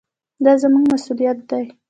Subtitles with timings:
[0.43, 1.65] دا زموږ مسوولیت دی.